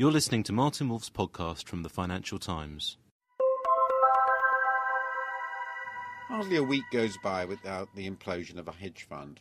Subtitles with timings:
[0.00, 2.98] You're listening to Martin Wolf's podcast from the Financial Times.
[6.28, 9.40] Hardly a week goes by without the implosion of a hedge fund.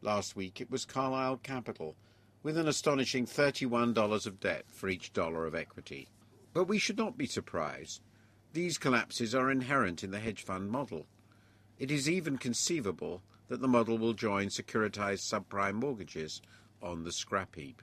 [0.00, 1.94] Last week it was Carlyle Capital,
[2.42, 6.08] with an astonishing $31 of debt for each dollar of equity.
[6.54, 8.00] But we should not be surprised.
[8.54, 11.04] These collapses are inherent in the hedge fund model.
[11.78, 16.40] It is even conceivable that the model will join securitized subprime mortgages
[16.80, 17.82] on the scrap heap.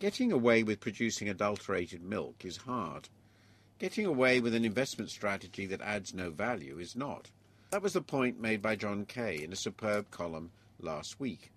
[0.00, 3.08] Getting away with producing adulterated milk is hard.
[3.78, 7.30] Getting away with an investment strategy that adds no value is not.
[7.70, 11.52] That was the point made by John Kay in a superb column last week.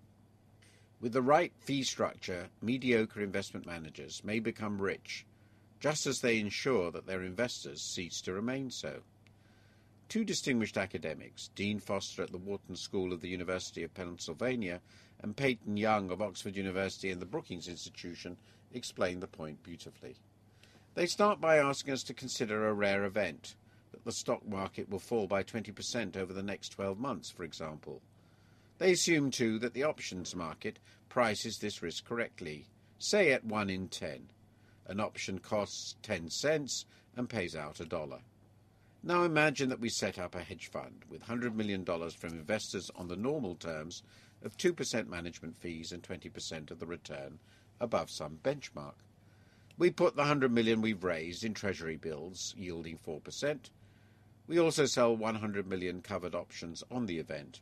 [1.00, 5.26] With the right fee structure, mediocre investment managers may become rich,
[5.80, 9.02] just as they ensure that their investors cease to remain so.
[10.08, 14.80] Two distinguished academics, Dean Foster at the Wharton School of the University of Pennsylvania
[15.20, 18.38] and Peyton Young of Oxford University and the Brookings Institution,
[18.72, 20.16] explain the point beautifully.
[20.94, 23.54] They start by asking us to consider a rare event
[23.92, 28.00] that the stock market will fall by 20% over the next 12 months, for example.
[28.78, 30.78] They assume, too, that the options market
[31.10, 32.64] prices this risk correctly,
[32.98, 34.30] say at 1 in 10.
[34.86, 38.20] An option costs 10 cents and pays out a dollar.
[39.02, 43.08] Now imagine that we set up a hedge fund with $100 million from investors on
[43.08, 44.02] the normal terms
[44.42, 47.38] of 2% management fees and 20% of the return
[47.80, 48.94] above some benchmark.
[49.76, 53.70] We put the 100 million we've raised in treasury bills yielding 4%.
[54.48, 57.60] We also sell 100 million covered options on the event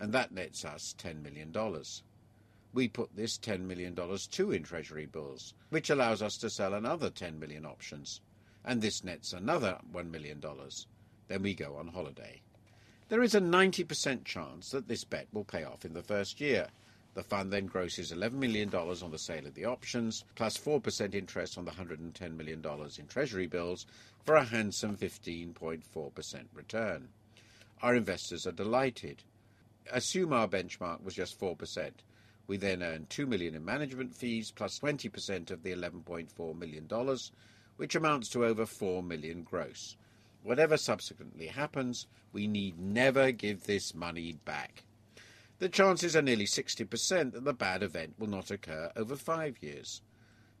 [0.00, 1.52] and that nets us $10 million.
[2.72, 3.96] We put this $10 million
[4.30, 8.20] too in treasury bills, which allows us to sell another 10 million options,
[8.64, 10.42] and this nets another $1 million.
[11.28, 12.42] Then we go on holiday.
[13.08, 16.68] There is a 90% chance that this bet will pay off in the first year.
[17.14, 21.56] The fund then grosses $11 million on the sale of the options, plus 4% interest
[21.56, 22.64] on the $110 million
[22.98, 23.86] in Treasury bills,
[24.24, 27.08] for a handsome 15.4% return.
[27.82, 29.24] Our investors are delighted.
[29.90, 31.90] Assume our benchmark was just 4%.
[32.46, 37.32] We then earn 2 million in management fees plus 20% of the 11.4 million dollars,
[37.78, 39.96] which amounts to over 4 million gross.
[40.42, 44.84] Whatever subsequently happens, we need never give this money back.
[45.58, 50.02] The chances are nearly 60% that the bad event will not occur over 5 years.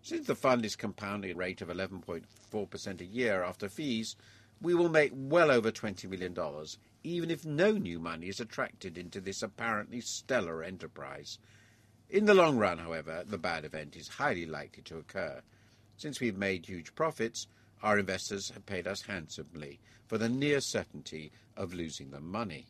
[0.00, 4.16] Since the fund is compounding a rate of 11.4% a year after fees,
[4.60, 6.34] we will make well over $20 million
[7.04, 11.38] even if no new money is attracted into this apparently stellar enterprise.
[12.10, 15.42] In the long run, however, the bad event is highly likely to occur.
[15.98, 17.48] Since we've made huge profits,
[17.82, 22.68] our investors have paid us handsomely for the near certainty of losing them money.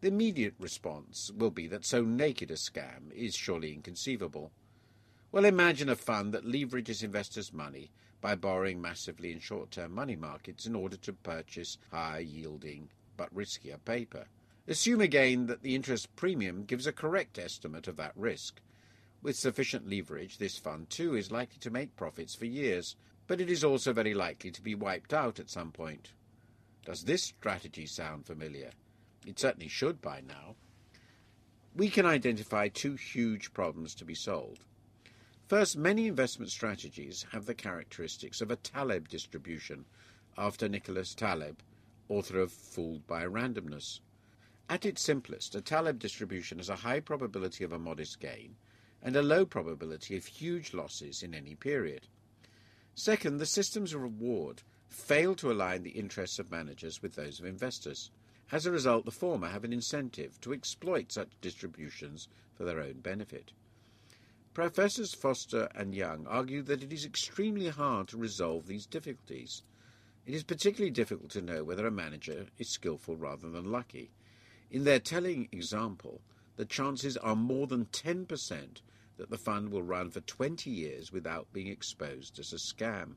[0.00, 4.50] The immediate response will be that so naked a scam is surely inconceivable.
[5.30, 10.16] Well, imagine a fund that leverages investors' money by borrowing massively in short term money
[10.16, 14.26] markets in order to purchase high yielding but riskier paper.
[14.66, 18.60] Assume again that the interest premium gives a correct estimate of that risk.
[19.22, 23.50] With sufficient leverage, this fund too is likely to make profits for years, but it
[23.50, 26.12] is also very likely to be wiped out at some point.
[26.86, 28.70] Does this strategy sound familiar?
[29.26, 30.56] It certainly should by now.
[31.76, 34.64] We can identify two huge problems to be solved.
[35.48, 39.84] First, many investment strategies have the characteristics of a Taleb distribution
[40.38, 41.58] after Nicholas Taleb,
[42.08, 44.00] author of Fooled by Randomness.
[44.70, 48.56] At its simplest, a Taleb distribution has a high probability of a modest gain
[49.02, 52.06] and a low probability of huge losses in any period.
[52.94, 57.46] Second, the systems of reward fail to align the interests of managers with those of
[57.46, 58.10] investors.
[58.52, 62.94] As a result, the former have an incentive to exploit such distributions for their own
[63.00, 63.52] benefit.
[64.52, 69.62] Professors Foster and Young argue that it is extremely hard to resolve these difficulties.
[70.26, 74.10] It is particularly difficult to know whether a manager is skilful rather than lucky.
[74.70, 76.20] In their telling example,
[76.60, 78.82] the chances are more than 10%
[79.16, 83.14] that the fund will run for 20 years without being exposed as a scam.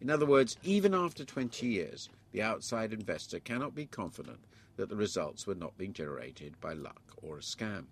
[0.00, 4.40] In other words, even after 20 years, the outside investor cannot be confident
[4.74, 7.84] that the results were not being generated by luck or a scam.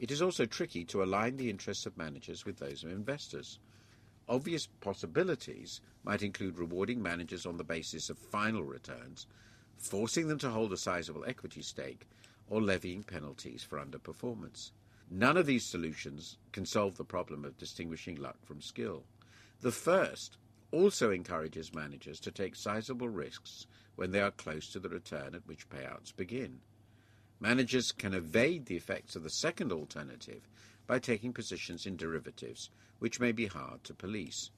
[0.00, 3.60] It is also tricky to align the interests of managers with those of investors.
[4.28, 9.28] Obvious possibilities might include rewarding managers on the basis of final returns,
[9.76, 12.08] forcing them to hold a sizable equity stake,
[12.48, 14.70] or levying penalties for underperformance.
[15.10, 19.04] None of these solutions can solve the problem of distinguishing luck from skill.
[19.60, 20.38] The first
[20.70, 25.46] also encourages managers to take sizable risks when they are close to the return at
[25.46, 26.60] which payouts begin.
[27.40, 30.48] Managers can evade the effects of the second alternative
[30.86, 34.50] by taking positions in derivatives, which may be hard to police.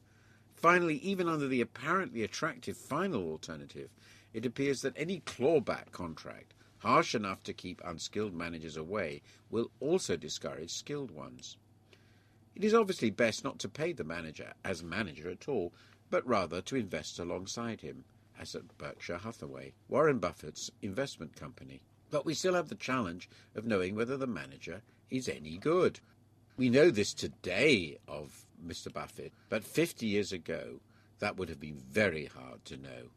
[0.55, 3.91] Finally, even under the apparently attractive final alternative,
[4.33, 6.55] it appears that any clawback contract,
[6.87, 11.57] harsh enough to keep unskilled managers away, will also discourage skilled ones.
[12.55, 15.75] It is obviously best not to pay the manager as manager at all,
[16.11, 18.05] but rather to invest alongside him,
[18.39, 21.83] as at Berkshire Hathaway, Warren Buffett's investment company.
[22.09, 25.99] But we still have the challenge of knowing whether the manager is any good.
[26.57, 28.93] We know this today of Mr.
[28.93, 30.81] Buffett, but 50 years ago,
[31.19, 33.11] that would have been very hard to know.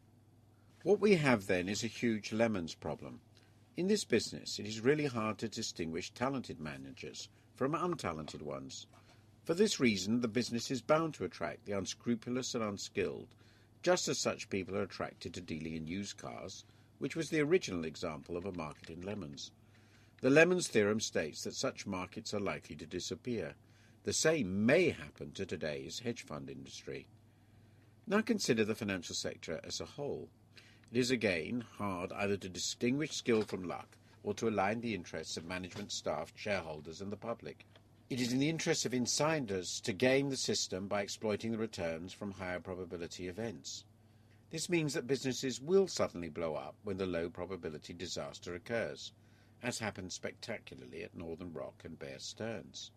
[0.81, 3.21] What we have then is a huge lemons problem.
[3.77, 8.87] In this business, it is really hard to distinguish talented managers from untalented ones.
[9.43, 13.35] For this reason, the business is bound to attract the unscrupulous and unskilled,
[13.81, 16.65] just as such people are attracted to dealing in used cars,
[16.97, 19.51] which was the original example of a market in lemons.
[20.21, 23.55] The Lemons theorem states that such markets are likely to disappear.
[24.03, 27.07] The same may happen to today's hedge fund industry.
[28.05, 30.29] Now consider the financial sector as a whole.
[30.91, 35.37] It is again hard either to distinguish skill from luck or to align the interests
[35.37, 37.67] of management staff, shareholders, and the public.
[38.09, 42.11] It is in the interest of insiders to game the system by exploiting the returns
[42.11, 43.85] from higher probability events.
[44.49, 49.11] This means that businesses will suddenly blow up when the low probability disaster occurs,
[49.61, 52.89] as happened spectacularly at Northern Rock and Bear Stearns.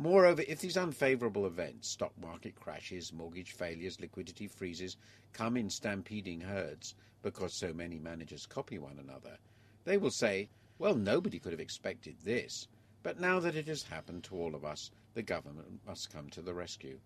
[0.00, 4.96] Moreover, if these unfavourable events, stock market crashes, mortgage failures, liquidity freezes,
[5.32, 9.38] come in stampeding herds because so many managers copy one another,
[9.84, 12.68] they will say, well, nobody could have expected this,
[13.02, 16.42] but now that it has happened to all of us, the government must come to
[16.42, 17.00] the rescue.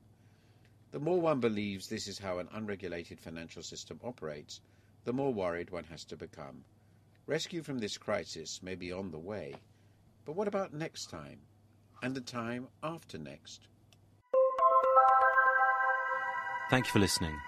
[0.91, 4.61] The more one believes this is how an unregulated financial system operates,
[5.05, 6.63] the more worried one has to become.
[7.27, 9.55] Rescue from this crisis may be on the way,
[10.27, 11.39] but what about next time?
[12.03, 13.69] And the time after next?
[16.71, 17.39] Thank you for listening.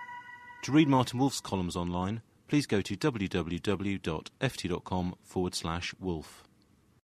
[0.62, 4.04] To read Martin Wolf's columns online, please go to www.ft.com
[5.22, 6.44] forward slash wolf.